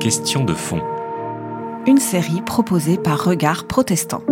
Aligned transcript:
Question 0.00 0.42
de 0.44 0.54
fond. 0.54 0.80
Une 1.86 1.98
série 1.98 2.42
proposée 2.42 2.96
par 2.96 3.22
Regard 3.22 3.68
Protestant. 3.68 4.22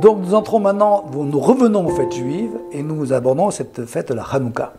Donc 0.00 0.20
nous 0.24 0.34
entrons 0.34 0.60
maintenant, 0.60 1.04
nous 1.12 1.40
revenons 1.40 1.86
aux 1.86 1.94
fêtes 1.94 2.14
juives 2.14 2.58
et 2.72 2.82
nous 2.82 3.12
abordons 3.12 3.50
cette 3.50 3.84
fête 3.84 4.08
de 4.08 4.14
la 4.14 4.22
Hanouka. 4.22 4.72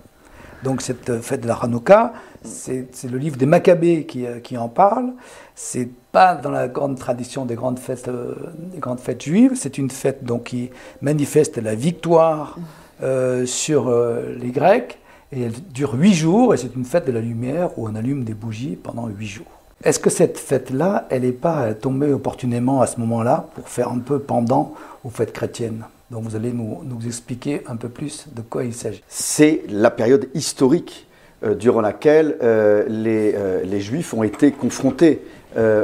Donc 0.63 0.81
cette 0.81 1.21
fête 1.21 1.41
de 1.41 1.47
la 1.47 1.55
Hanouka, 1.55 2.13
c'est 2.43 2.87
le 3.09 3.17
livre 3.17 3.37
des 3.37 3.45
Maccabées 3.45 4.05
qui, 4.05 4.25
euh, 4.25 4.39
qui 4.39 4.57
en 4.57 4.67
parle. 4.67 5.13
C'est 5.55 5.89
pas 6.11 6.35
dans 6.35 6.51
la 6.51 6.67
grande 6.67 6.97
tradition 6.97 7.45
des 7.45 7.55
grandes 7.55 7.79
fêtes, 7.79 8.07
euh, 8.07 8.35
des 8.73 8.79
grandes 8.79 8.99
fêtes 8.99 9.23
juives. 9.23 9.53
C'est 9.55 9.77
une 9.77 9.89
fête 9.89 10.23
donc 10.23 10.45
qui 10.45 10.69
manifeste 11.01 11.57
la 11.57 11.75
victoire 11.75 12.57
euh, 13.03 13.45
sur 13.45 13.91
les 13.91 14.51
Grecs 14.51 14.99
et 15.31 15.43
elle 15.43 15.53
dure 15.73 15.93
huit 15.93 16.13
jours 16.13 16.53
et 16.53 16.57
c'est 16.57 16.75
une 16.75 16.85
fête 16.85 17.05
de 17.05 17.11
la 17.11 17.21
lumière 17.21 17.77
où 17.77 17.87
on 17.87 17.95
allume 17.95 18.23
des 18.23 18.33
bougies 18.33 18.77
pendant 18.81 19.07
huit 19.07 19.27
jours. 19.27 19.45
Est-ce 19.83 19.99
que 19.99 20.09
cette 20.09 20.37
fête-là, 20.37 21.07
elle 21.09 21.21
n'est 21.21 21.31
pas 21.31 21.73
tombée 21.73 22.11
opportunément 22.11 22.81
à 22.81 22.87
ce 22.87 22.99
moment-là 22.99 23.47
pour 23.55 23.69
faire 23.69 23.89
un 23.89 23.99
peu 23.99 24.19
pendant 24.19 24.73
aux 25.05 25.09
fêtes 25.09 25.31
chrétiennes? 25.31 25.85
Donc 26.11 26.23
vous 26.23 26.35
allez 26.35 26.51
nous, 26.51 26.83
expliquer 27.05 27.61
un 27.67 27.75
peu 27.75 27.89
plus 27.89 28.25
de 28.35 28.41
quoi 28.41 28.63
il 28.63 28.73
s'agit. 28.73 29.03
C'est 29.07 29.61
la 29.69 29.91
période 29.91 30.27
historique 30.33 31.07
euh, 31.43 31.53
durant 31.53 31.81
laquelle 31.81 32.37
euh, 32.41 32.83
les, 32.87 33.33
euh, 33.35 33.63
les, 33.63 33.79
Juifs 33.79 34.13
ont 34.13 34.23
été 34.23 34.51
confrontés 34.51 35.21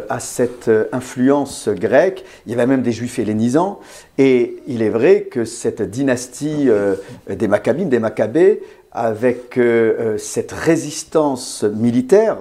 à 0.10 0.20
cette 0.20 0.70
influence 0.92 1.70
grecque. 1.70 2.24
Il 2.46 2.52
y 2.52 2.56
avait 2.56 2.68
même 2.68 2.84
des 2.84 2.92
Juifs 2.92 3.18
hellénisants. 3.18 3.80
Et 4.20 4.58
il 4.68 4.84
est 4.84 4.90
vrai 4.90 5.24
que 5.24 5.44
cette 5.44 5.82
dynastie 5.82 6.70
des 7.28 7.48
Maccabines, 7.48 7.90
des 7.90 7.98
Maccabées, 7.98 8.62
avec 8.92 9.60
cette 10.18 10.52
résistance 10.52 11.64
militaire, 11.64 12.38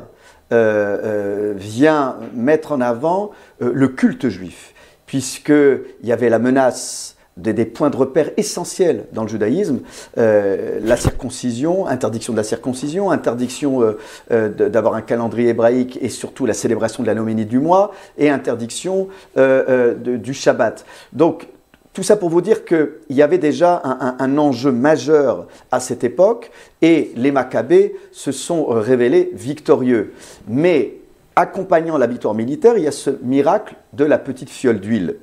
vient 0.51 2.17
mettre 2.35 2.73
en 2.73 2.83
avant 2.83 3.31
le 3.59 3.89
culte 3.89 4.29
juif, 4.29 4.75
puisqu'il 5.07 5.81
y 6.07 6.13
avait 6.13 6.29
la 6.29 6.39
menace 6.39 7.15
des, 7.37 7.65
points 7.65 7.91
de 7.91 7.97
repère 7.97 8.31
essentiels 8.37 9.07
dans 9.13 9.23
le 9.23 9.29
judaïsme, 9.29 9.81
euh, 10.19 10.79
la 10.83 10.97
circoncision, 10.97 11.87
interdiction 11.87 12.33
de 12.33 12.39
la 12.39 12.45
circoncision, 12.45 13.11
interdiction 13.11 13.83
euh, 13.83 13.99
euh, 14.31 14.49
d'avoir 14.49 14.95
un 14.95 15.03
calendrier 15.03 15.51
hébraïque 15.51 15.99
et 16.01 16.09
surtout 16.09 16.47
la 16.47 16.55
célébration 16.55 17.03
de 17.03 17.09
la 17.09 17.15
noménie 17.15 17.47
du 17.47 17.59
mois, 17.59 17.93
et 18.19 18.31
interdiction 18.31 19.09
du 19.37 20.35
Shabbat. 20.35 20.85
Donc 21.13 21.49
tout 21.93 22.03
ça 22.03 22.17
pour 22.17 22.29
vous 22.29 22.41
dire 22.41 22.65
qu'il 22.65 22.89
y 23.11 23.23
avait 23.23 23.39
déjà 23.39 23.81
un, 23.85 23.99
un, 24.01 24.17
un, 24.19 24.39
enjeu 24.39 24.73
majeur 24.73 25.47
à 25.71 25.81
cette 25.81 26.05
époque 26.05 26.51
et 26.83 27.13
les 27.17 27.31
Maccabées 27.31 27.95
se 28.13 28.33
sont 28.33 28.67
révélés 28.67 29.31
victorieux. 29.35 30.13
Mais 30.49 30.97
accompagnant 31.37 31.99
la 31.99 32.07
victoire 32.07 32.35
militaire, 32.35 32.77
il 32.77 32.85
y 32.85 32.89
a 32.89 32.93
ce 32.93 33.11
miracle 33.23 33.75
de 33.93 34.05
la 34.05 34.19
petite 34.19 34.51
fiole 34.51 34.81
d'huile. 34.81 35.17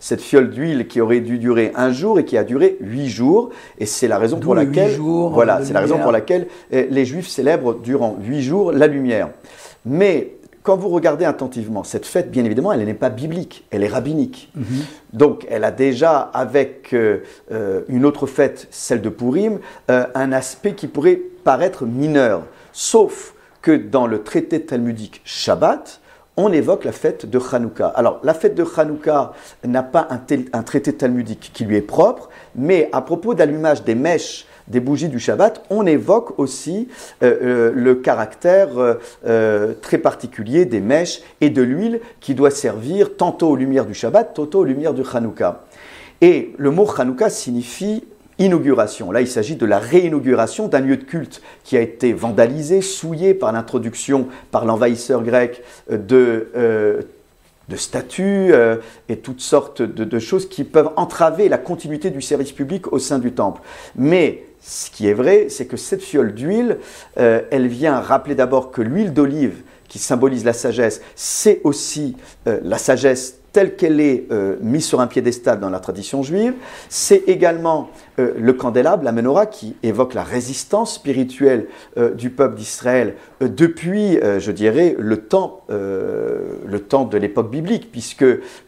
Cette 0.00 0.20
fiole 0.20 0.50
d'huile 0.50 0.86
qui 0.86 1.00
aurait 1.00 1.20
dû 1.20 1.38
durer 1.38 1.72
un 1.74 1.92
jour 1.92 2.18
et 2.18 2.24
qui 2.24 2.36
a 2.36 2.44
duré 2.44 2.76
huit 2.80 3.08
jours, 3.08 3.50
et 3.78 3.86
c'est 3.86 4.08
la 4.08 4.18
raison 4.18 4.38
pour 4.38 4.54
laquelle, 4.54 4.92
jours, 4.92 5.30
voilà, 5.30 5.64
c'est 5.64 5.72
la 5.72 5.80
raison 5.80 5.98
pour 5.98 6.12
laquelle 6.12 6.46
les 6.70 7.04
Juifs 7.04 7.28
célèbrent 7.28 7.74
durant 7.74 8.16
huit 8.20 8.42
jours 8.42 8.72
la 8.72 8.86
lumière. 8.86 9.30
Mais 9.84 10.38
quand 10.62 10.76
vous 10.76 10.90
regardez 10.90 11.24
attentivement 11.24 11.82
cette 11.82 12.04
fête, 12.04 12.30
bien 12.30 12.44
évidemment, 12.44 12.72
elle 12.72 12.84
n'est 12.84 12.92
pas 12.92 13.08
biblique, 13.08 13.64
elle 13.70 13.82
est 13.82 13.88
rabbinique. 13.88 14.50
Mm 14.54 14.62
-hmm. 14.62 14.84
Donc, 15.14 15.46
elle 15.48 15.64
a 15.64 15.70
déjà, 15.70 16.30
avec 16.34 16.92
euh, 16.92 17.20
une 17.88 18.04
autre 18.04 18.26
fête, 18.26 18.66
celle 18.70 19.00
de 19.00 19.08
Purim, 19.08 19.60
euh, 19.90 20.04
un 20.14 20.30
aspect 20.32 20.74
qui 20.74 20.86
pourrait 20.86 21.20
paraître 21.42 21.86
mineur. 21.86 22.42
Sauf 22.72 23.34
que 23.62 23.72
dans 23.72 24.06
le 24.06 24.22
traité 24.22 24.60
talmudique 24.60 25.22
Shabbat, 25.24 26.00
on 26.38 26.52
évoque 26.52 26.84
la 26.84 26.92
fête 26.92 27.26
de 27.28 27.40
Hanouka. 27.52 27.88
Alors, 27.88 28.20
la 28.22 28.32
fête 28.32 28.54
de 28.54 28.64
Hanouka 28.64 29.32
n'a 29.66 29.82
pas 29.82 30.06
un, 30.08 30.62
traité 30.62 30.92
talmudique 30.92 31.50
qui 31.52 31.64
lui 31.64 31.76
est 31.76 31.82
propre, 31.82 32.30
mais 32.54 32.88
à 32.92 33.02
propos 33.02 33.34
d'allumage 33.34 33.82
des 33.82 33.96
mèches 33.96 34.46
des 34.68 34.80
bougies 34.80 35.08
du 35.08 35.18
Shabbat, 35.18 35.64
on 35.70 35.86
évoque 35.86 36.38
aussi 36.38 36.88
euh, 37.22 37.38
euh, 37.42 37.72
le 37.74 37.94
caractère 37.96 38.68
euh, 39.26 39.72
très 39.80 39.96
particulier 39.96 40.66
des 40.66 40.80
mèches 40.80 41.22
et 41.40 41.48
de 41.48 41.62
l'huile 41.62 42.00
qui 42.20 42.34
doit 42.34 42.50
servir 42.50 43.16
tantôt 43.16 43.48
aux 43.48 43.56
lumières 43.56 43.86
du 43.86 43.94
Shabbat, 43.94 44.34
tantôt 44.34 44.60
aux 44.60 44.64
lumières 44.64 44.92
du 44.94 45.02
Hanouka. 45.10 45.64
Et 46.20 46.52
le 46.58 46.70
mot 46.70 46.86
Hanouka 46.98 47.30
signifie 47.30 48.04
inauguration. 48.38 49.10
Là, 49.10 49.20
il 49.20 49.28
s'agit 49.28 49.56
de 49.56 49.66
la 49.66 49.78
réinauguration 49.78 50.68
d'un 50.68 50.80
lieu 50.80 50.96
de 50.96 51.04
culte 51.04 51.42
qui 51.64 51.76
a 51.76 51.80
été 51.80 52.12
vandalisé, 52.12 52.82
souillé 52.82 53.34
par 53.34 53.52
l'introduction 53.52 54.28
par 54.50 54.64
l'envahisseur 54.64 55.22
grec 55.22 55.62
de 55.90 56.48
euh, 56.56 57.02
de 57.68 57.76
statues 57.76 58.52
euh, 58.52 58.76
et 59.08 59.16
toutes 59.18 59.40
sortes 59.40 59.82
de, 59.82 60.18
choses 60.18 60.48
qui 60.48 60.64
peuvent 60.64 60.90
entraver 60.96 61.48
la 61.48 61.58
continuité 61.58 62.10
du 62.10 62.22
service 62.22 62.52
public 62.52 62.92
au 62.92 62.98
sein 62.98 63.18
du 63.18 63.32
temple. 63.32 63.60
Mais 63.94 64.44
ce 64.60 64.90
qui 64.90 65.06
est 65.06 65.14
vrai, 65.14 65.46
c'est 65.48 65.66
que 65.66 65.76
cette 65.76 66.02
fiole 66.02 66.34
d'huile, 66.34 66.78
euh, 67.18 67.42
elle 67.50 67.68
vient 67.68 68.00
rappeler 68.00 68.34
d'abord 68.34 68.70
que 68.70 68.82
l'huile 68.82 69.12
d'olive, 69.12 69.62
qui 69.88 69.98
symbolise 69.98 70.44
la 70.44 70.52
sagesse, 70.52 71.00
c'est 71.14 71.60
aussi 71.64 72.16
euh, 72.46 72.58
la 72.62 72.78
sagesse 72.78 73.37
telle 73.52 73.76
qu'elle 73.76 74.00
est 74.00 74.26
euh, 74.30 74.56
mise 74.60 74.84
sur 74.84 75.00
un 75.00 75.06
piédestal 75.06 75.60
dans 75.60 75.70
la 75.70 75.80
tradition 75.80 76.22
juive. 76.22 76.54
C'est 76.88 77.24
également 77.26 77.90
euh, 78.18 78.32
le 78.38 78.52
candélabre, 78.52 79.04
la 79.04 79.12
menorah, 79.12 79.46
qui 79.46 79.76
évoque 79.82 80.14
la 80.14 80.22
résistance 80.22 80.94
spirituelle 80.94 81.66
euh, 81.96 82.14
du 82.14 82.30
peuple 82.30 82.56
d'Israël 82.56 83.14
depuis, 83.40 84.18
je 84.38 84.50
dirais, 84.50 84.96
le 84.98 85.18
temps, 85.18 85.62
le 85.68 86.78
temps 86.80 87.04
de 87.04 87.16
l'époque 87.16 87.50
biblique, 87.50 87.90
puisque 87.92 88.24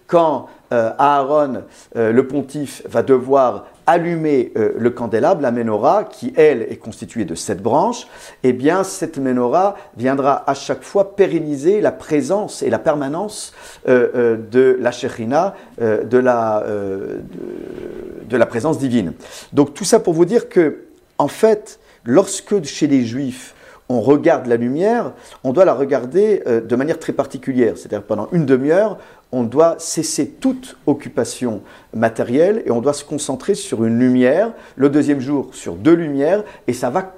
quand 0.07 0.47
Aaron, 0.71 1.63
le 1.95 2.27
pontife, 2.27 2.83
va 2.89 3.03
devoir 3.03 3.67
allumer 3.87 4.53
euh, 4.57 4.73
le 4.79 4.91
candélabre, 4.91 5.41
la 5.41 5.51
menorah, 5.51 6.05
qui 6.05 6.33
elle 6.37 6.63
est 6.63 6.77
constituée 6.77 7.25
de 7.25 7.35
sept 7.35 7.63
branches, 7.63 8.07
eh 8.43 8.53
bien 8.53 8.85
cette 8.85 9.19
menorah 9.19 9.77
viendra 9.97 10.49
à 10.49 10.55
chaque 10.55 10.83
fois 10.83 11.17
pérenniser 11.17 11.81
la 11.81 11.93
présence 11.93 12.63
et 12.63 12.71
la 12.71 12.79
permanence 12.79 13.53
euh, 13.89 14.09
euh, 14.15 14.37
de 14.37 14.77
la 14.81 14.91
Shekhinah, 14.91 15.55
de, 15.79 16.19
la, 16.19 16.65
de, 18.29 18.37
la 18.37 18.47
présence 18.47 18.79
divine. 18.79 19.13
Donc 19.53 19.75
tout 19.75 19.85
ça 19.85 19.99
pour 20.01 20.15
vous 20.15 20.25
dire 20.25 20.49
que, 20.49 20.85
en 21.19 21.29
fait, 21.29 21.81
lorsque 22.05 22.63
chez 22.65 22.87
les 22.87 23.05
Juifs, 23.05 23.55
on 23.91 24.01
regarde 24.01 24.47
la 24.47 24.57
lumière, 24.57 25.13
on 25.45 25.53
doit 25.53 25.65
la 25.65 25.75
regarder 25.75 26.43
de 26.47 26.77
manière 26.77 26.99
très 26.99 27.13
particulière. 27.13 27.77
C'est-à-dire 27.77 28.05
pendant 28.05 28.29
une 28.33 28.47
demi-heure, 28.47 28.99
on 29.33 29.43
doit 29.43 29.75
cesser 29.79 30.29
toute 30.29 30.77
occupation 30.87 31.61
matérielle 31.93 32.63
et 32.65 32.71
on 32.71 32.81
doit 32.81 32.93
se 32.93 33.05
concentrer 33.05 33.55
sur 33.55 33.85
une 33.85 33.99
lumière, 33.99 34.53
le 34.77 34.89
deuxième 34.89 35.21
jour 35.21 35.51
sur 35.53 35.75
deux 35.75 35.95
lumières, 35.95 36.45
et 36.69 36.73
ça 36.73 36.89
va 36.89 37.15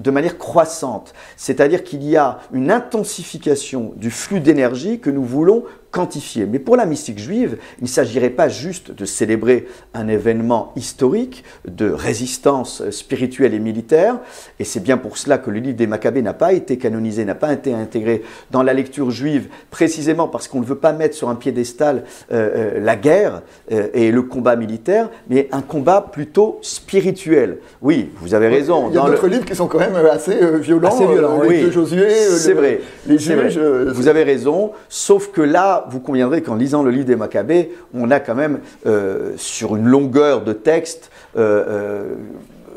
de 0.00 0.10
manière 0.10 0.38
croissante. 0.38 1.14
C'est-à-dire 1.36 1.84
qu'il 1.84 2.02
y 2.02 2.16
a 2.16 2.40
une 2.52 2.70
intensification 2.70 3.92
du 3.96 4.10
flux 4.10 4.40
d'énergie 4.40 4.98
que 4.98 5.08
nous 5.08 5.24
voulons 5.24 5.64
quantifier. 5.94 6.44
Mais 6.44 6.58
pour 6.58 6.76
la 6.76 6.86
mystique 6.86 7.20
juive, 7.20 7.56
il 7.78 7.84
ne 7.84 7.88
s'agirait 7.88 8.30
pas 8.30 8.48
juste 8.48 8.90
de 8.90 9.04
célébrer 9.04 9.68
un 9.94 10.08
événement 10.08 10.72
historique 10.74 11.44
de 11.68 11.88
résistance 11.88 12.90
spirituelle 12.90 13.54
et 13.54 13.60
militaire, 13.60 14.18
et 14.58 14.64
c'est 14.64 14.80
bien 14.80 14.96
pour 14.96 15.16
cela 15.18 15.38
que 15.38 15.50
le 15.50 15.60
livre 15.60 15.76
des 15.76 15.86
Maccabées 15.86 16.20
n'a 16.20 16.34
pas 16.34 16.52
été 16.52 16.78
canonisé, 16.78 17.24
n'a 17.24 17.36
pas 17.36 17.52
été 17.52 17.72
intégré 17.72 18.22
dans 18.50 18.64
la 18.64 18.74
lecture 18.74 19.12
juive, 19.12 19.46
précisément 19.70 20.26
parce 20.26 20.48
qu'on 20.48 20.60
ne 20.60 20.64
veut 20.64 20.74
pas 20.74 20.92
mettre 20.92 21.14
sur 21.14 21.28
un 21.28 21.36
piédestal 21.36 22.02
euh, 22.32 22.74
euh, 22.76 22.80
la 22.80 22.96
guerre 22.96 23.42
euh, 23.70 23.86
et 23.94 24.10
le 24.10 24.22
combat 24.22 24.56
militaire, 24.56 25.10
mais 25.30 25.48
un 25.52 25.62
combat 25.62 26.00
plutôt 26.00 26.58
spirituel. 26.60 27.58
Oui, 27.82 28.10
vous 28.16 28.34
avez 28.34 28.48
raison. 28.48 28.88
Il 28.90 28.96
y 28.96 28.98
a 28.98 29.02
d'autres 29.02 29.28
le... 29.28 29.34
livres 29.34 29.44
qui 29.44 29.54
sont 29.54 29.68
quand 29.68 29.78
même 29.78 29.94
assez 29.94 30.34
violents, 30.58 30.88
assez 30.88 31.06
violents 31.06 31.40
oui. 31.46 31.70
Josué, 31.70 32.10
c'est 32.10 32.52
vrai. 32.52 32.80
Les 33.06 33.18
juges. 33.18 33.58
Vous 33.58 34.08
avez 34.08 34.24
raison, 34.24 34.72
sauf 34.88 35.30
que 35.30 35.40
là, 35.40 35.83
vous 35.88 36.00
conviendrez 36.00 36.42
qu'en 36.42 36.54
lisant 36.54 36.82
le 36.82 36.90
livre 36.90 37.06
des 37.06 37.16
Maccabées, 37.16 37.72
on 37.94 38.10
a 38.10 38.20
quand 38.20 38.34
même, 38.34 38.60
euh, 38.86 39.32
sur 39.36 39.76
une 39.76 39.86
longueur 39.86 40.42
de 40.42 40.52
texte, 40.52 41.10
euh, 41.36 41.64
euh, 41.68 42.14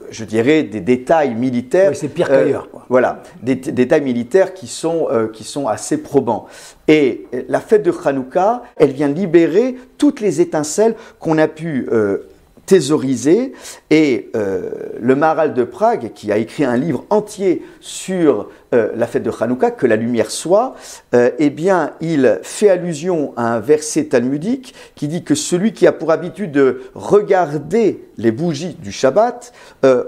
je 0.10 0.24
dirais, 0.24 0.64
des 0.64 0.80
détails 0.80 1.36
militaires. 1.36 1.90
Oui, 1.90 1.96
c'est 1.96 2.08
pire 2.08 2.30
qu'ailleurs. 2.30 2.70
Voilà, 2.90 3.24
des 3.42 3.56
détails 3.56 4.02
militaires 4.02 4.54
qui 4.54 4.68
sont, 4.68 5.08
qui 5.34 5.44
sont 5.44 5.68
assez 5.68 5.98
probants. 5.98 6.46
Et 6.88 7.28
la 7.50 7.60
fête 7.60 7.84
de 7.84 7.92
Hanouka, 8.06 8.64
elle 8.78 8.92
vient 8.92 9.10
libérer 9.10 9.76
toutes 9.98 10.22
les 10.22 10.40
étincelles 10.40 10.96
qu'on 11.20 11.38
a 11.38 11.50
pu 11.50 11.90
thésaurisé. 12.68 13.54
Et 13.90 14.30
euh, 14.36 14.70
le 15.00 15.16
Maharal 15.16 15.56
de 15.56 15.64
Prague, 15.64 16.12
qui 16.14 16.32
a 16.32 16.38
écrit 16.38 16.66
un 16.66 16.78
livre 16.78 17.06
entier 17.10 17.66
sur 17.80 18.50
euh, 18.76 18.92
la 18.96 19.08
fête 19.08 19.24
de 19.24 19.32
Hanouka, 19.32 19.72
que 19.72 19.88
la 19.88 19.96
lumière 19.96 20.30
soit, 20.30 20.76
euh, 21.16 21.32
eh 21.40 21.50
bien, 21.50 21.94
il 22.02 22.40
fait 22.44 22.70
allusion 22.70 23.34
à 23.38 23.56
un 23.56 23.60
verset 23.60 24.06
talmudique 24.06 24.76
qui 24.96 25.08
dit 25.08 25.24
que 25.24 25.34
celui 25.34 25.72
qui 25.72 25.88
a 25.88 25.94
pour 25.94 26.12
habitude 26.12 26.52
de 26.52 26.82
regarder 26.94 28.04
les 28.18 28.32
bougies 28.32 28.76
du 28.76 28.92
Shabbat 28.92 29.54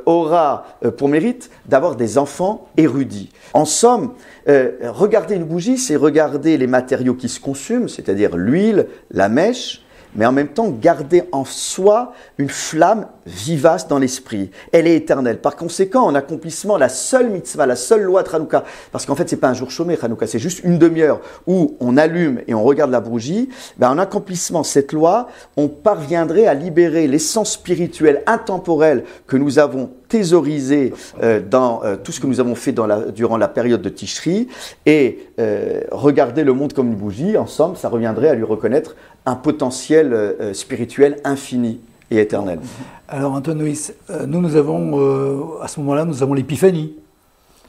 aura 0.05 0.65
pour 0.97 1.07
mérite 1.07 1.49
d'avoir 1.67 1.95
des 1.95 2.17
enfants 2.17 2.67
érudits. 2.75 3.29
En 3.53 3.65
somme, 3.65 4.13
regarder 4.47 5.35
une 5.35 5.45
bougie, 5.45 5.77
c'est 5.77 5.95
regarder 5.95 6.57
les 6.57 6.67
matériaux 6.67 7.13
qui 7.13 7.29
se 7.29 7.39
consument, 7.39 7.87
c'est-à-dire 7.87 8.35
l'huile, 8.35 8.87
la 9.11 9.29
mèche, 9.29 9.83
mais 10.15 10.25
en 10.25 10.31
même 10.31 10.47
temps 10.47 10.69
garder 10.69 11.23
en 11.31 11.45
soi 11.45 12.13
une 12.37 12.49
flamme 12.49 13.07
vivace 13.25 13.87
dans 13.87 13.99
l'esprit. 13.99 14.51
Elle 14.71 14.87
est 14.87 14.95
éternelle. 14.95 15.39
Par 15.39 15.55
conséquent, 15.55 16.03
en 16.03 16.15
accomplissement, 16.15 16.77
la 16.77 16.89
seule 16.89 17.29
mitzvah, 17.29 17.65
la 17.65 17.75
seule 17.75 18.01
loi 18.01 18.23
de 18.23 18.29
Hanouka, 18.29 18.63
parce 18.91 19.05
qu'en 19.05 19.15
fait, 19.15 19.29
c'est 19.29 19.37
pas 19.37 19.49
un 19.49 19.53
jour 19.53 19.71
chômé, 19.71 19.97
Hanouka, 20.01 20.27
c'est 20.27 20.39
juste 20.39 20.63
une 20.63 20.77
demi-heure 20.77 21.21
où 21.47 21.75
on 21.79 21.97
allume 21.97 22.41
et 22.47 22.53
on 22.53 22.63
regarde 22.63 22.91
la 22.91 23.01
bougie, 23.01 23.49
ben, 23.77 23.91
en 23.91 23.97
accomplissement 23.97 24.63
cette 24.63 24.93
loi, 24.93 25.27
on 25.57 25.67
parviendrait 25.67 26.47
à 26.47 26.53
libérer 26.53 27.07
l'essence 27.07 27.53
spirituelle 27.53 28.23
intemporelle 28.25 29.03
que 29.27 29.37
nous 29.37 29.59
avons 29.59 29.91
thésaurisée 30.09 30.93
euh, 31.23 31.39
dans 31.39 31.81
euh, 31.83 31.95
tout 31.95 32.11
ce 32.11 32.19
que 32.19 32.27
nous 32.27 32.39
avons 32.39 32.55
fait 32.55 32.73
dans 32.73 32.87
la, 32.87 32.99
durant 33.11 33.37
la 33.37 33.47
période 33.47 33.81
de 33.81 33.89
Tishri 33.89 34.49
et 34.85 35.19
euh, 35.39 35.81
regarder 35.91 36.43
le 36.43 36.53
monde 36.53 36.73
comme 36.73 36.87
une 36.87 36.95
bougie, 36.95 37.37
en 37.37 37.47
somme, 37.47 37.75
ça 37.75 37.87
reviendrait 37.87 38.29
à 38.29 38.33
lui 38.33 38.43
reconnaître 38.43 38.95
un 39.25 39.35
potentiel 39.35 40.11
euh, 40.13 40.53
spirituel 40.53 41.17
infini 41.23 41.79
et 42.11 42.19
éternel. 42.19 42.59
Alors 43.07 43.33
Antoine 43.33 43.61
euh, 43.61 44.25
nous, 44.25 44.41
nous 44.41 44.55
avons, 44.55 44.99
euh, 44.99 45.61
à 45.61 45.67
ce 45.67 45.79
moment-là, 45.79 46.05
nous 46.05 46.21
avons 46.23 46.33
l'épiphanie. 46.33 46.95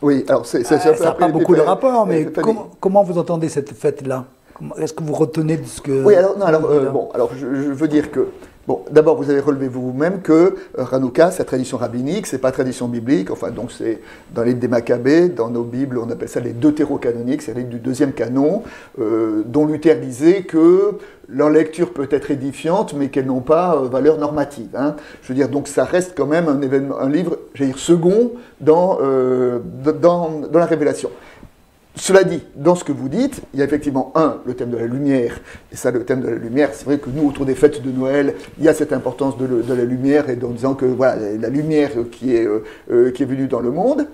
Oui, 0.03 0.25
alors 0.29 0.47
c'est, 0.47 0.65
ça 0.65 0.77
n'a 0.77 1.13
pas 1.13 1.29
beaucoup 1.29 1.55
de 1.55 1.61
rapport, 1.61 2.07
mais 2.07 2.29
comment, 2.81 3.03
vous 3.03 3.19
entendez 3.19 3.49
cette 3.51 3.73
fête-là? 3.73 4.25
Est-ce 4.79 4.93
que 4.93 5.03
vous 5.03 5.15
retenez 5.15 5.57
de 5.57 5.67
ce 5.67 5.81
que... 5.81 6.05
Oui, 6.05 6.15
alors, 6.15 6.39
non, 6.39 6.45
alors, 6.45 6.63
bon, 6.93 7.09
alors 7.15 7.31
je, 7.39 7.47
veux 7.47 7.89
dire 7.89 8.11
que 8.11 8.29
Bon, 8.67 8.85
d'abord, 8.91 9.17
vous 9.17 9.31
avez 9.31 9.41
relevé 9.41 9.69
vous-même 9.69 10.21
que 10.21 10.55
euh, 10.79 10.85
Hanouka, 10.93 11.31
c'est 11.31 11.45
tradition 11.45 11.79
rabbinique, 11.79 12.27
c'est 12.27 12.39
pas 12.39 12.53
tradition 12.53 12.89
biblique. 12.89 13.31
Enfin, 13.31 13.51
donc 13.51 13.73
c'est 13.73 14.01
dans 14.35 14.43
les 14.43 14.53
des 14.53 14.69
Maccabées, 14.69 15.31
dans 15.31 15.49
nos 15.49 15.65
Bibles, 15.65 15.99
on 15.99 16.11
appelle 16.11 16.29
ça 16.29 16.41
les 16.41 16.53
deutérocanoniques, 16.53 17.41
c'est 17.41 17.55
les 17.55 17.65
du 17.65 17.79
deuxième 17.79 18.13
canon, 18.13 18.63
euh, 19.01 19.43
dont 19.47 19.67
Luther 19.67 19.95
disait 19.97 20.43
que 20.43 20.93
leur 21.29 21.49
lecture 21.49 21.95
peut 21.95 22.09
être 22.11 22.31
édifiante, 22.31 22.93
mais 22.93 23.09
qu'elles 23.09 23.27
n'ont 23.27 23.41
pas 23.41 23.77
euh, 23.77 23.89
valeur 23.89 24.19
normative. 24.19 24.69
Hein. 24.77 24.95
Je 25.23 25.29
veux 25.29 25.35
dire, 25.35 25.49
donc 25.49 25.67
ça 25.67 25.85
reste 25.85 26.13
quand 26.15 26.27
même 26.27 26.47
un, 26.47 26.61
événement, 26.61 27.01
un 27.01 27.09
livre, 27.09 27.39
dire, 27.59 27.79
second 27.79 28.33
dans, 28.61 28.99
dans, 30.01 30.31
dans 30.53 30.59
la 30.59 30.67
révélation. 30.67 31.11
Cela 31.97 32.23
dit, 32.23 32.41
dans 32.55 32.77
ce 32.77 32.85
que 32.85 32.93
vous 32.93 33.09
dites, 33.09 33.43
il 33.53 33.59
y 33.59 33.63
a 33.63 33.65
effectivement, 33.65 34.13
un, 34.15 34.39
le 34.47 34.55
thème 34.55 34.71
de 34.71 34.77
la 34.77 34.87
lumière. 34.87 35.41
Et 35.73 35.77
ça, 35.77 35.91
le 35.91 36.05
thème 36.05 36.21
de 36.21 36.29
la 36.29 36.37
lumière, 36.37 36.71
c'est 36.73 36.85
vrai 36.85 36.99
que 36.99 37.11
nous, 37.11 37.29
autour 37.29 37.45
des 37.47 37.57
fêtes 37.57 37.83
de 37.83 37.91
Noël, 37.91 38.35
il 38.59 38.65
y 38.65 38.69
a 38.69 38.75
cette 38.75 38.93
importance 38.93 39.37
de, 39.37 39.75
la 39.75 39.85
lumière, 39.85 40.31
et 40.31 40.39
en 40.43 40.51
disant 40.51 40.75
que 40.75 40.87
voilà, 40.87 41.33
la 41.37 41.49
lumière 41.49 41.91
qui 42.13 42.35
est, 42.35 42.47
euh, 42.47 42.65
euh, 42.91 43.11
qui 43.11 43.25
est 43.25 43.27
venue 43.27 43.49
dans 43.49 43.61
le 43.61 43.71
monde. 43.73 44.07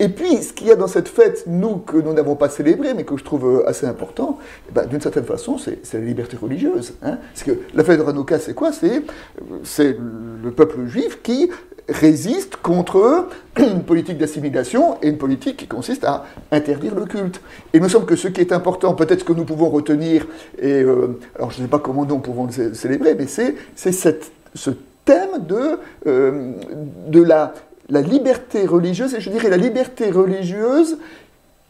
Et 0.00 0.08
puis, 0.08 0.42
ce 0.42 0.52
qu'il 0.52 0.68
y 0.68 0.70
a 0.70 0.76
dans 0.76 0.86
cette 0.86 1.08
fête, 1.08 1.44
nous, 1.46 1.78
que 1.78 1.96
nous 1.96 2.12
n'avons 2.12 2.36
pas 2.36 2.48
célébré, 2.48 2.94
mais 2.94 3.04
que 3.04 3.16
je 3.16 3.24
trouve 3.24 3.46
euh, 3.46 3.68
assez 3.68 3.86
important, 3.86 4.38
eh 4.68 4.72
ben, 4.72 4.86
d'une 4.86 5.00
certaine 5.00 5.24
façon, 5.24 5.58
c'est 5.58 5.94
la 5.94 6.00
liberté 6.00 6.36
religieuse. 6.40 6.94
Hein. 7.02 7.18
Parce 7.34 7.44
que 7.44 7.58
la 7.74 7.82
fête 7.82 7.98
de 7.98 8.04
Hanouka, 8.04 8.38
c'est 8.38 8.54
quoi? 8.54 8.70
C'est 8.72 9.96
le 9.98 10.50
peuple 10.50 10.86
juif 10.86 11.20
qui 11.22 11.50
résiste 11.88 12.56
contre 12.56 13.28
une 13.58 13.82
politique 13.82 14.18
d'assimilation 14.18 14.98
et 15.02 15.08
une 15.08 15.18
politique 15.18 15.56
qui 15.56 15.66
consiste 15.66 16.04
à 16.04 16.26
interdire 16.52 16.94
le 16.94 17.06
culte. 17.06 17.40
Et 17.72 17.78
il 17.78 17.82
me 17.82 17.88
semble 17.88 18.06
que 18.06 18.16
ce 18.16 18.28
qui 18.28 18.40
est 18.40 18.52
important, 18.52 18.94
peut-être 18.94 19.24
que 19.24 19.32
nous 19.32 19.44
pouvons 19.44 19.70
retenir, 19.70 20.26
et 20.58 20.82
euh, 20.82 21.18
alors 21.34 21.50
je 21.50 21.58
ne 21.58 21.64
sais 21.64 21.70
pas 21.70 21.78
comment 21.78 22.04
nous 22.04 22.18
pouvons 22.18 22.46
le 22.46 22.74
célébrer, 22.74 23.14
mais 23.14 23.26
c'est 23.26 23.56
ce 23.74 24.70
thème 25.04 25.46
de, 25.46 25.78
euh, 26.06 26.52
de 27.08 27.22
la, 27.22 27.54
la, 27.88 28.00
liberté 28.00 28.66
religieuse, 28.66 29.14
et 29.14 29.20
je 29.20 29.30
dirais 29.30 29.48
la 29.48 29.56
liberté 29.56 30.10
religieuse 30.10 30.98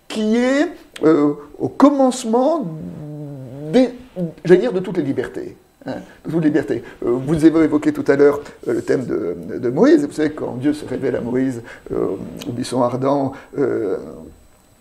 qui 0.09 0.37
est 0.37 0.69
euh, 1.05 1.35
au 1.59 1.69
commencement 1.69 2.67
des, 3.73 3.91
dire, 4.45 4.73
de 4.73 4.81
toutes 4.81 4.97
les 4.97 5.03
libertés. 5.03 5.57
Hein. 5.87 5.97
Euh, 6.27 6.73
vous 7.03 7.45
avez 7.45 7.65
évoqué 7.65 7.93
tout 7.93 8.05
à 8.09 8.17
l'heure 8.17 8.41
euh, 8.67 8.75
le 8.75 8.83
thème 8.83 9.05
de, 9.07 9.71
Moïse. 9.71 10.07
Vous 10.07 10.13
savez, 10.13 10.31
quand 10.31 10.55
Dieu 10.55 10.73
se 10.73 10.87
révèle 10.87 11.17
à 11.17 11.21
Moïse 11.21 11.63
au 11.93 12.53
buisson 12.53 12.83
ardent, 12.83 13.33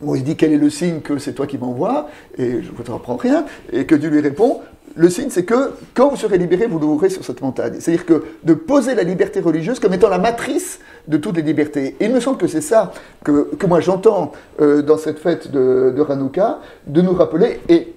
Moïse 0.02 0.24
dit 0.24 0.36
quel 0.36 0.54
est 0.54 0.58
le 0.58 0.70
signe 0.70 1.02
que 1.02 1.18
c'est 1.18 1.34
toi 1.34 1.48
qui 1.48 1.58
m'envoies 1.58 2.10
Et 2.38 2.62
je 2.62 2.72
ne 2.72 2.76
vous 2.76 2.94
apprends 2.94 3.16
rien. 3.16 3.46
Et 3.72 3.86
que 3.86 3.96
Dieu 3.96 4.10
lui 4.10 4.22
répond 4.22 4.62
le 4.96 5.10
signe, 5.10 5.30
c'est 5.30 5.46
que 5.46 5.74
quand 5.94 6.10
vous 6.10 6.16
serez 6.16 6.40
libéré, 6.40 6.66
vous 6.66 6.80
l'ouvrez 6.80 7.10
sur 7.10 7.24
cette 7.24 7.42
montagne. 7.42 7.76
C'est-à-dire 7.80 8.06
que 8.06 8.24
de 8.44 8.54
poser 8.56 8.96
la 8.96 9.04
liberté 9.04 9.40
religieuse 9.40 9.80
comme 9.80 9.94
étant 9.94 10.10
la 10.10 10.18
matrice 10.18 10.80
de 11.08 11.18
toutes 11.18 11.36
les 11.36 11.44
libertés. 11.44 11.96
Et 12.00 12.06
il 12.06 12.14
me 12.14 12.20
semble 12.20 12.38
que 12.38 12.48
c'est 12.48 12.62
ça 12.62 12.92
que, 13.24 13.48
moi 13.68 13.80
j'entends 13.80 14.32
dans 14.60 14.98
cette 14.98 15.20
fête 15.20 15.52
de, 15.52 15.94
de 15.96 16.04
Hanouka, 16.10 16.62
de 16.88 17.02
nous 17.02 17.14
rappeler, 17.14 17.60
et 17.70 17.94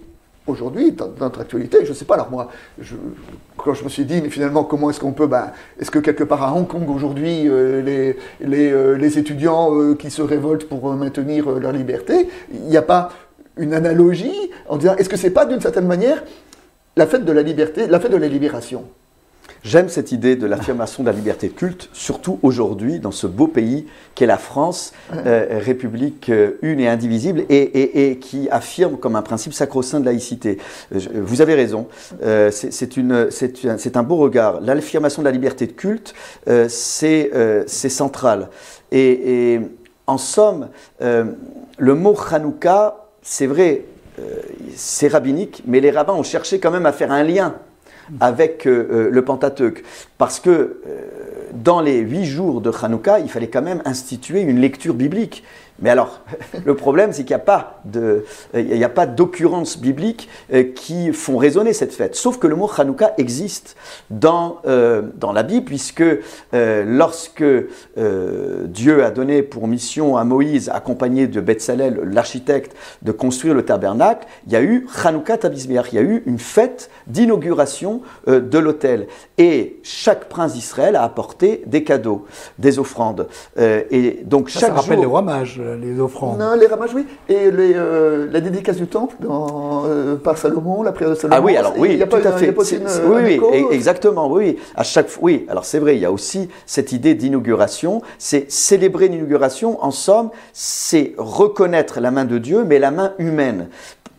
aujourd'hui, 0.47 0.93
dans, 0.93 1.11
notre 1.21 1.41
actualité, 1.41 1.79
je 1.85 1.91
ne 1.91 1.95
sais 1.95 2.05
pas, 2.05 2.15
alors 2.15 2.31
moi, 2.31 2.51
quand 3.57 3.75
je 3.75 3.85
me 3.85 3.89
suis 3.89 4.05
dit, 4.05 4.21
mais 4.23 4.31
finalement, 4.31 4.65
comment 4.65 4.91
est-ce 4.91 5.01
qu'on 5.01 5.13
peut, 5.13 5.27
ben, 5.27 5.53
est-ce 5.79 5.91
que 5.91 5.99
quelque 5.99 6.25
part 6.25 6.43
à 6.43 6.53
Hong 6.55 6.67
Kong 6.67 6.89
aujourd'hui, 6.89 7.49
euh, 7.49 7.83
les, 7.83 8.17
les, 8.41 8.73
euh, 8.73 8.95
les, 8.95 9.19
étudiants 9.19 9.75
euh, 9.75 9.95
qui 9.95 10.11
se 10.11 10.23
révoltent 10.23 10.69
pour 10.69 10.93
maintenir 10.95 11.51
leur 11.51 11.73
liberté, 11.73 12.29
il 12.53 12.69
n'y 12.69 12.77
a 12.77 12.83
pas 12.83 13.11
une 13.57 13.75
analogie 13.75 14.51
en 14.69 14.77
disant, 14.77 14.97
est-ce 14.97 15.09
que 15.09 15.17
c'est 15.17 15.31
pas 15.31 15.47
d'une 15.47 15.61
certaine 15.61 15.87
manière 15.87 16.23
la 16.97 17.07
fête 17.07 17.25
de 17.25 17.33
la 17.33 17.43
liberté, 17.43 17.87
la 17.87 18.01
fête 18.01 18.13
de 18.13 18.17
la 18.17 18.29
libération? 18.29 18.85
J'aime 19.63 19.91
cette 19.91 20.11
idée 20.11 20.37
de 20.37 20.47
l'affirmation 20.47 21.03
de 21.03 21.11
la 21.11 21.15
liberté 21.15 21.49
de 21.49 21.53
culte, 21.53 21.91
surtout 21.93 22.39
aujourd'hui 22.43 22.99
dans 22.99 23.11
ce 23.11 23.27
beau 23.27 23.47
pays 23.47 23.87
qu'est 24.15 24.25
la 24.25 24.39
France, 24.39 24.93
euh, 25.15 25.61
république 25.63 26.31
euh, 26.31 26.53
une 26.63 26.81
et 26.81 26.89
indivisible, 26.89 27.45
et, 27.51 28.19
qui 28.21 28.49
affirme 28.49 28.97
comme 28.97 29.17
un 29.17 29.23
principe 29.23 29.53
sacro-saint 29.53 30.01
de 30.01 30.07
laïcité. 30.07 30.57
Euh, 30.95 30.99
vous 31.15 31.43
avez 31.43 31.55
raison, 31.55 31.89
c'est 32.51 33.97
un 33.97 34.03
beau 34.03 34.17
regard. 34.17 34.61
L'affirmation 34.63 35.21
de 35.21 35.27
la 35.27 35.33
liberté 35.33 35.67
de 35.67 35.73
culte, 35.73 36.15
c'est 36.69 37.69
central. 37.69 38.49
Et, 38.93 39.53
et, 39.55 39.61
en 40.07 40.19
somme, 40.19 40.69
le 41.01 41.95
mot 41.95 42.17
Hanouka, 42.31 43.09
c'est 43.23 43.47
vrai, 43.47 43.85
c'est 44.75 45.09
rabbinique, 45.09 45.63
mais 45.67 45.81
les 45.81 45.91
rabbins 45.91 46.15
ont 46.15 46.23
cherché 46.23 46.59
quand 46.59 46.71
même 46.71 46.87
à 46.87 46.93
faire 46.93 47.13
un 47.13 47.23
lien 47.23 47.55
avec 48.19 48.67
euh, 48.67 48.89
euh, 48.91 49.11
le 49.11 49.25
Pentateuque. 49.25 49.85
Parce 50.19 50.41
que 50.41 50.51
euh, 50.51 51.01
dans 51.53 51.81
les 51.81 51.99
huit 51.99 52.25
jours 52.25 52.61
de 52.61 52.71
Hanouka, 52.71 53.21
il 53.21 53.29
fallait 53.31 53.49
quand 53.49 53.63
même 53.63 53.83
instituer 53.85 54.41
une 54.41 54.59
lecture 54.59 54.95
biblique. 54.95 55.45
Mais 55.81 55.91
alors, 55.91 56.21
le 56.65 56.75
problème, 56.75 57.13
c'est 57.13 57.25
qu'il 57.25 57.37
n'y 57.37 57.43
a 57.43 58.89
pas 58.89 59.01
pas 59.01 59.07
d'occurrences 59.07 59.79
bibliques 59.79 60.29
euh, 60.53 60.65
qui 60.75 61.13
font 61.13 61.39
résonner 61.39 61.73
cette 61.73 61.93
fête. 61.93 62.15
Sauf 62.15 62.39
que 62.39 62.47
le 62.47 62.57
mot 62.57 62.71
Hanouka 62.77 63.15
existe 63.19 63.77
dans, 64.11 64.59
euh, 64.67 65.03
dans 65.15 65.33
la 65.33 65.43
Bible, 65.43 65.65
puisque 65.65 66.03
euh, 66.03 66.85
lorsque 66.87 67.45
Dieu 68.67 69.05
a 69.05 69.11
donné 69.11 69.43
pour 69.43 69.69
mission 69.69 70.17
à 70.17 70.25
Moïse, 70.25 70.71
accompagné 70.73 71.27
de 71.27 71.41
Betzalel, 71.41 72.01
l'architecte, 72.05 72.77
de 73.03 73.13
construire 73.13 73.55
le 73.55 73.65
tabernacle, 73.65 74.27
il 74.47 74.53
y 74.53 74.57
a 74.57 74.63
eu 74.63 74.87
Hanouka 75.03 75.39
Tabismeach, 75.39 75.93
il 75.93 75.95
y 75.95 75.99
a 75.99 76.03
eu 76.03 76.23
une 76.27 76.39
fête 76.39 76.91
d'inauguration 77.07 78.03
de 78.27 78.59
l'autel. 78.59 79.07
Et 79.39 79.81
chaque 79.83 80.29
prince 80.29 80.55
d'Israël 80.55 80.97
a 80.97 81.03
apporté 81.03 81.63
des 81.67 81.85
cadeaux, 81.85 82.27
des 82.59 82.79
offrandes. 82.79 83.29
et 83.59 84.21
donc 84.25 84.49
chaque 84.49 84.71
ça 84.71 84.75
rappelle 84.75 85.01
les 85.01 85.07
rois 85.07 85.23
mages 85.23 85.61
les 85.77 86.01
offrandes. 86.01 86.39
Non, 86.39 86.55
les 86.55 86.67
ramages, 86.67 86.95
oui. 86.95 87.07
Et 87.29 87.51
les, 87.51 87.73
euh, 87.75 88.27
la 88.31 88.41
dédicace 88.41 88.77
du 88.77 88.87
temple 88.87 89.17
dans, 89.21 89.85
euh, 89.87 90.17
par 90.17 90.39
Salomon, 90.39 90.83
la 90.83 90.93
prière 90.93 91.11
de 91.11 91.15
Salomon. 91.15 91.37
Ah 91.39 91.45
oui, 91.45 91.57
alors 91.57 91.75
oui, 91.79 91.91
il 91.93 91.99
y 91.99 92.03
a 92.03 92.07
tout 92.07 92.17
à 92.17 92.33
fait. 92.33 92.55
oui, 92.57 93.41
oui, 93.41 93.67
exactement, 93.71 94.31
oui. 94.31 94.57
À 94.75 94.83
chaque 94.83 95.09
oui, 95.21 95.47
alors 95.49 95.65
c'est 95.65 95.79
vrai, 95.79 95.97
il 95.97 96.01
y 96.01 96.05
a 96.05 96.13
aussi 96.13 96.49
cette 96.67 96.93
idée 96.93 97.15
d'inauguration. 97.15 98.03
C'est 98.19 98.51
célébrer 98.51 99.09
l'inauguration, 99.09 99.83
en 99.85 99.91
somme, 99.91 100.31
c'est 100.53 101.15
reconnaître 101.19 102.01
la 102.01 102.11
main 102.11 102.25
de 102.25 102.39
Dieu, 102.39 102.65
mais 102.65 102.79
la 102.79 102.91
main 102.91 103.13
humaine. 103.19 103.69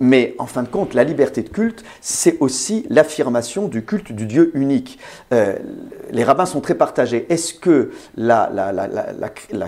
Mais 0.03 0.33
en 0.39 0.47
fin 0.47 0.63
de 0.63 0.67
compte, 0.67 0.95
la 0.95 1.03
liberté 1.03 1.43
de 1.43 1.49
culte, 1.49 1.83
c'est 2.01 2.37
aussi 2.39 2.87
l'affirmation 2.89 3.67
du 3.67 3.85
culte 3.85 4.11
du 4.11 4.25
Dieu 4.25 4.49
unique. 4.55 4.97
Euh, 5.31 5.55
les 6.09 6.23
rabbins 6.23 6.47
sont 6.47 6.59
très 6.59 6.73
partagés. 6.73 7.27
Est-ce 7.29 7.53
que 7.53 7.91
la, 8.17 8.49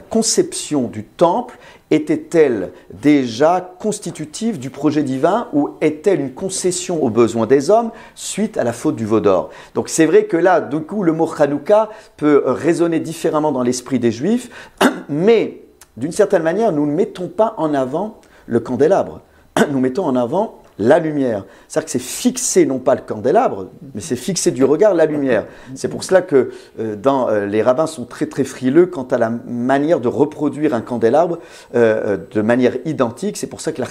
conception 0.09 0.87
du 0.87 1.03
temple 1.03 1.59
était-elle 1.91 2.71
déjà 2.91 3.75
constitutive 3.77 4.57
du 4.57 4.71
projet 4.71 5.03
divin 5.03 5.49
ou 5.53 5.69
est-elle 5.81 6.19
une 6.19 6.33
concession 6.33 7.03
aux 7.03 7.11
besoins 7.11 7.45
des 7.45 7.69
hommes 7.69 7.91
suite 8.15 8.57
à 8.57 8.63
la 8.63 8.73
faute 8.73 8.95
du 8.95 9.05
veau 9.05 9.19
d'or 9.19 9.51
Donc 9.75 9.87
c'est 9.87 10.07
vrai 10.07 10.25
que 10.25 10.35
là, 10.35 10.61
du 10.61 10.79
coup, 10.79 11.03
le 11.03 11.13
mot 11.13 11.29
Hanouka 11.37 11.89
peut 12.17 12.41
résonner 12.43 12.99
différemment 12.99 13.51
dans 13.51 13.61
l'esprit 13.61 13.99
des 13.99 14.11
Juifs, 14.11 14.49
mais 15.09 15.61
d'une 15.95 16.11
certaine 16.11 16.41
manière, 16.41 16.71
nous 16.71 16.87
ne 16.87 16.91
mettons 16.91 17.27
pas 17.27 17.53
en 17.57 17.75
avant 17.75 18.19
le 18.47 18.59
candélabre 18.59 19.21
nous 19.71 19.79
mettons 19.79 20.05
en 20.05 20.15
avant 20.15 20.59
la 20.79 20.99
lumière. 20.99 21.45
C'est-à-dire 21.67 21.85
que 21.85 21.91
c'est 21.91 21.99
fixer 21.99 22.65
non 22.65 22.79
pas 22.79 22.95
le 22.95 23.01
candélabre, 23.01 23.67
mais 23.93 24.01
c'est 24.01 24.15
fixer 24.15 24.51
du 24.51 24.63
regard 24.63 24.93
la 24.93 25.05
lumière. 25.05 25.45
C'est 25.75 25.87
pour 25.87 26.03
cela 26.03 26.21
que 26.21 26.51
euh, 26.79 26.95
dans, 26.95 27.29
euh, 27.29 27.45
les 27.45 27.61
rabbins 27.61 27.87
sont 27.87 28.05
très 28.05 28.25
très 28.25 28.43
frileux 28.43 28.87
quant 28.87 29.03
à 29.03 29.17
la 29.17 29.29
manière 29.29 29.99
de 29.99 30.07
reproduire 30.07 30.73
un 30.73 30.81
candélabre 30.81 31.39
euh, 31.75 32.17
de 32.31 32.41
manière 32.41 32.75
identique. 32.85 33.37
C'est 33.37 33.47
pour 33.47 33.61
ça 33.61 33.71
que 33.71 33.81
la 33.81 33.87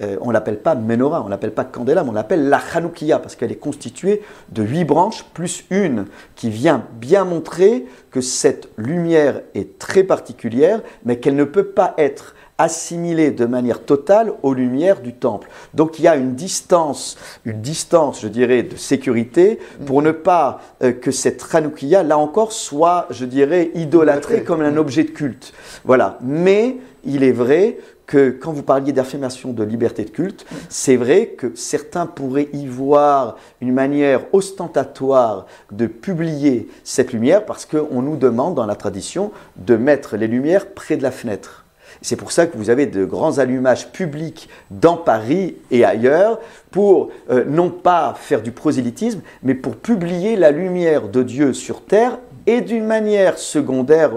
Hanoukia, 0.00 0.16
on 0.20 0.30
l'appelle 0.30 0.60
pas 0.60 0.74
menorah, 0.74 1.22
on 1.24 1.28
l'appelle 1.28 1.52
pas 1.52 1.64
candélabre, 1.64 2.10
on 2.10 2.14
l'appelle 2.14 2.48
la 2.48 2.60
Hanoukia 2.74 3.18
parce 3.18 3.36
qu'elle 3.36 3.52
est 3.52 3.56
constituée 3.56 4.22
de 4.50 4.62
huit 4.62 4.84
branches 4.84 5.24
plus 5.34 5.64
une 5.70 6.06
qui 6.36 6.50
vient 6.50 6.84
bien 7.00 7.24
montrer 7.24 7.86
que 8.10 8.20
cette 8.20 8.68
lumière 8.76 9.40
est 9.54 9.78
très 9.78 10.04
particulière, 10.04 10.82
mais 11.04 11.18
qu'elle 11.18 11.36
ne 11.36 11.44
peut 11.44 11.66
pas 11.66 11.94
être 11.98 12.34
assimilé 12.58 13.30
de 13.30 13.46
manière 13.46 13.84
totale 13.84 14.32
aux 14.42 14.52
lumières 14.52 15.00
du 15.00 15.14
temple. 15.14 15.48
Donc 15.74 16.00
il 16.00 16.02
y 16.02 16.08
a 16.08 16.16
une 16.16 16.34
distance, 16.34 17.16
une 17.44 17.60
distance, 17.60 18.20
je 18.20 18.28
dirais, 18.28 18.64
de 18.64 18.76
sécurité 18.76 19.60
pour 19.86 20.02
ne 20.02 20.10
pas 20.10 20.60
euh, 20.82 20.92
que 20.92 21.12
cette 21.12 21.46
Hanoukia, 21.54 22.02
là 22.02 22.18
encore, 22.18 22.50
soit, 22.50 23.06
je 23.10 23.24
dirais, 23.24 23.70
idolâtrée 23.74 24.42
comme 24.42 24.60
un 24.62 24.76
objet 24.76 25.04
de 25.04 25.10
culte. 25.10 25.52
Voilà. 25.84 26.18
Mais 26.20 26.76
il 27.04 27.22
est 27.22 27.32
vrai 27.32 27.78
que 28.08 28.30
quand 28.30 28.52
vous 28.52 28.62
parliez 28.62 28.92
d'affirmation 28.92 29.52
de 29.52 29.62
liberté 29.62 30.04
de 30.04 30.10
culte, 30.10 30.46
c'est 30.70 30.96
vrai 30.96 31.26
que 31.26 31.54
certains 31.54 32.06
pourraient 32.06 32.48
y 32.54 32.66
voir 32.66 33.36
une 33.60 33.72
manière 33.72 34.22
ostentatoire 34.32 35.46
de 35.70 35.86
publier 35.86 36.68
cette 36.84 37.12
lumière 37.12 37.44
parce 37.44 37.66
qu'on 37.66 38.00
nous 38.02 38.16
demande 38.16 38.54
dans 38.54 38.66
la 38.66 38.76
tradition 38.76 39.30
de 39.56 39.76
mettre 39.76 40.16
les 40.16 40.26
lumières 40.26 40.70
près 40.70 40.96
de 40.96 41.02
la 41.02 41.10
fenêtre. 41.10 41.66
C'est 42.00 42.16
pour 42.16 42.32
ça 42.32 42.46
que 42.46 42.56
vous 42.56 42.70
avez 42.70 42.86
de 42.86 43.04
grands 43.04 43.38
allumages 43.38 43.92
publics 43.92 44.48
dans 44.70 44.96
Paris 44.96 45.56
et 45.70 45.84
ailleurs 45.84 46.40
pour 46.70 47.10
euh, 47.30 47.44
non 47.46 47.70
pas 47.70 48.14
faire 48.18 48.40
du 48.40 48.52
prosélytisme, 48.52 49.20
mais 49.42 49.54
pour 49.54 49.76
publier 49.76 50.36
la 50.36 50.50
lumière 50.50 51.08
de 51.08 51.22
Dieu 51.22 51.52
sur 51.52 51.84
terre 51.84 52.18
et 52.46 52.62
d'une 52.62 52.86
manière 52.86 53.36
secondaire 53.36 54.12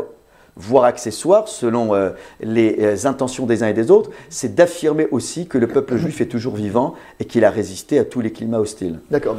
voire 0.55 0.83
accessoire, 0.83 1.47
selon 1.47 1.95
euh, 1.95 2.09
les 2.41 2.77
euh, 2.79 3.07
intentions 3.07 3.45
des 3.45 3.63
uns 3.63 3.67
et 3.67 3.73
des 3.73 3.89
autres, 3.89 4.11
c'est 4.29 4.53
d'affirmer 4.53 5.07
aussi 5.11 5.47
que 5.47 5.57
le 5.57 5.67
peuple 5.67 5.97
juif 5.97 6.21
est 6.21 6.25
toujours 6.25 6.55
vivant 6.55 6.95
et 7.19 7.25
qu'il 7.25 7.45
a 7.45 7.49
résisté 7.49 7.99
à 7.99 8.05
tous 8.05 8.21
les 8.21 8.31
climats 8.31 8.59
hostiles. 8.59 8.99
D'accord, 9.09 9.37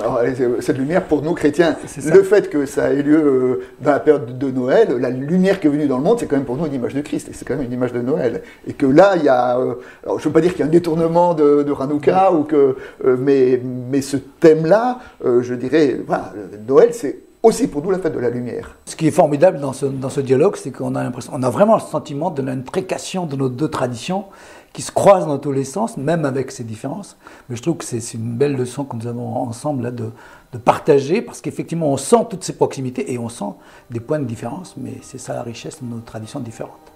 cette 0.61 0.79
lumière, 0.79 1.05
pour 1.05 1.23
nous 1.23 1.35
chrétiens, 1.35 1.77
le 2.05 2.23
fait 2.23 2.49
que 2.49 2.67
ça 2.67 2.93
êt 2.93 3.03
lieu 3.03 3.19
euh, 3.19 3.61
dans 3.81 3.93
la 3.93 4.01
période 4.01 4.39
de 4.39 4.51
Noël, 4.51 4.97
la 4.99 5.11
lumière 5.11 5.61
qui 5.61 5.67
est 5.67 5.71
venue 5.71 5.87
dans 5.87 5.99
le 5.99 6.05
monde, 6.05 6.19
c'est 6.19 6.27
quand 6.27 6.37
même 6.37 6.45
pour 6.45 6.57
nous 6.57 6.67
une 6.67 6.75
image 6.75 6.95
de 6.95 7.03
Christ, 7.03 7.29
et 7.29 7.33
c'est 7.35 7.47
quand 7.47 7.57
même 7.57 7.67
une 7.67 7.73
image 7.73 7.93
de 7.93 8.01
Noël. 8.01 8.43
Et 8.67 8.73
que 8.73 8.87
là, 8.87 9.15
il 9.17 9.25
y 9.25 9.29
a, 9.29 9.51
alors 9.53 9.77
je 10.07 10.13
ne 10.13 10.19
veux 10.25 10.33
pas 10.33 10.41
dire 10.41 10.53
qu'il 10.53 10.61
y 10.61 10.63
a 10.63 10.67
un 10.67 10.71
détournement 10.71 11.35
de, 11.35 11.63
de 11.63 11.73
Hanouka, 11.73 12.33
ou 12.33 12.45
que, 12.45 12.77
mais, 13.05 13.61
mais 13.91 14.01
ce 14.01 14.17
thème-là, 14.17 14.99
je 15.25 15.55
dirais, 15.55 16.01
voilà, 16.07 16.33
Noël, 16.67 16.91
c'est 16.93 17.19
aussi 17.43 17.67
pour 17.67 17.83
nous 17.83 17.91
la 17.91 17.99
fête 17.99 18.15
de 18.15 18.21
la 18.21 18.31
lumière. 18.31 18.77
Ce 18.87 18.95
qui 18.95 19.07
est 19.07 19.13
formidable 19.13 19.59
dans 19.59 19.73
ce, 19.73 19.87
dans 19.87 20.11
ce 20.11 20.21
dialogue, 20.21 20.57
c'est 20.57 20.71
qu'on 20.71 20.95
a 20.95 21.03
l'impression, 21.03 21.33
on 21.35 21.43
a 21.43 21.51
vraiment 21.51 21.75
le 21.75 21.81
sentiment 21.81 22.31
de 22.31 22.43
une 22.43 22.65
précation 22.65 23.27
de 23.27 23.37
nos 23.37 23.49
deux 23.49 23.69
traditions 23.69 24.27
qui 24.73 24.83
se 24.83 24.93
croisent 24.93 25.27
dans 25.27 25.39
tous 25.39 25.53
les 25.53 25.65
sens, 25.65 25.97
même 25.97 26.25
avec 26.25 26.51
ces 26.51 26.65
différences. 26.65 27.17
Mais 27.49 27.57
je 27.57 27.63
trouve 27.63 27.77
que 27.77 27.85
c'est 27.85 28.15
une 28.15 28.37
belle 28.37 28.57
leçon 28.57 28.85
que 28.85 28.97
nous 28.97 29.07
avons 29.07 29.37
ensemble 29.37 29.83
là 29.85 29.91
de, 29.91 30.11
de 30.53 30.59
partager, 30.59 31.21
parce 31.21 31.41
qu'effectivement, 31.41 31.93
on 31.93 31.97
sent 31.97 32.27
toutes 32.31 32.45
ces 32.45 32.55
proximités 32.55 33.13
et 33.13 33.19
on 33.19 33.29
sent 33.29 33.53
des 33.91 34.01
points 34.01 34.19
de 34.19 34.25
différence, 34.25 34.75
mais 34.77 34.99
c'est 35.03 35.19
ça 35.19 35.35
la 35.35 35.43
richesse 35.43 35.83
de 35.83 35.89
nos 35.89 36.01
traditions 36.01 36.41
différentes. 36.41 36.92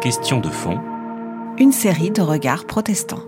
Question 0.00 0.40
de 0.40 0.48
fond. 0.48 0.80
Une 1.58 1.72
série 1.72 2.10
de 2.10 2.22
regards 2.22 2.64
protestants. 2.64 3.22